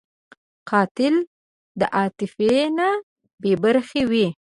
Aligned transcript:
قاتل 0.69 1.15
د 1.79 1.81
عاطفې 1.95 2.53
نه 2.77 2.87
بېبرخې 3.41 4.01
وي 4.09 4.27